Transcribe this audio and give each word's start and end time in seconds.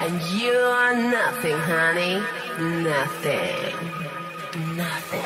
And 0.00 0.22
you 0.22 0.52
are 0.52 0.94
nothing, 0.94 1.58
honey. 1.58 2.22
Nothing. 2.84 3.74
Nothing. 4.76 5.17